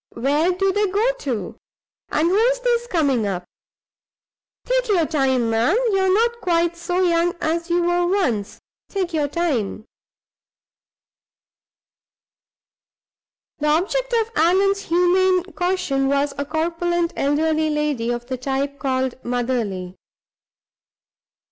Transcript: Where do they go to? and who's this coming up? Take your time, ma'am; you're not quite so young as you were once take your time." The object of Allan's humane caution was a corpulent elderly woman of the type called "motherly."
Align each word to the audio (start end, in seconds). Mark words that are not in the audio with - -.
Where 0.15 0.51
do 0.51 0.71
they 0.71 0.87
go 0.87 1.13
to? 1.29 1.57
and 2.09 2.27
who's 2.27 2.59
this 2.61 2.87
coming 2.87 3.27
up? 3.27 3.45
Take 4.65 4.87
your 4.87 5.05
time, 5.05 5.51
ma'am; 5.51 5.77
you're 5.91 6.11
not 6.11 6.41
quite 6.41 6.75
so 6.75 7.03
young 7.03 7.35
as 7.39 7.69
you 7.69 7.83
were 7.83 8.07
once 8.07 8.59
take 8.89 9.13
your 9.13 9.27
time." 9.27 9.85
The 13.59 13.67
object 13.67 14.11
of 14.13 14.31
Allan's 14.35 14.81
humane 14.85 15.43
caution 15.53 16.07
was 16.07 16.33
a 16.35 16.45
corpulent 16.47 17.13
elderly 17.15 17.69
woman 17.69 18.09
of 18.15 18.25
the 18.25 18.37
type 18.37 18.79
called 18.79 19.23
"motherly." 19.23 19.97